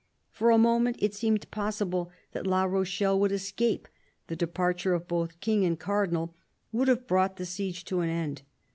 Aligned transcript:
For 0.31 0.49
a 0.49 0.57
moment 0.57 0.95
it 0.97 1.13
seemed 1.13 1.51
possible 1.51 2.09
that 2.31 2.47
La 2.47 2.63
Rochelle 2.63 3.19
would 3.19 3.31
escape: 3.31 3.87
the 4.25 4.35
departure 4.35 4.95
of 4.95 5.07
both 5.07 5.39
King 5.41 5.63
and 5.63 5.79
Cardinal 5.79 6.33
would 6.71 6.87
have 6.87 7.05
brought 7.05 7.35
the 7.37 7.45
siege 7.45 7.85
to 7.85 7.99
an 7.99 8.09
end. 8.09 8.41